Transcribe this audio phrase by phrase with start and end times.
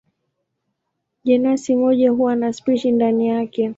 [1.23, 3.69] Jenasi moja huwa na spishi ndani yake.